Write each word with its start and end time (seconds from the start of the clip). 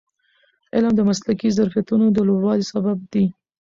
علم 0.75 0.93
د 0.95 1.01
مسلکي 1.09 1.49
ظرفیتونو 1.57 2.05
د 2.11 2.17
لوړوالي 2.27 2.65
سبب 2.73 2.97
دی. 3.13 3.25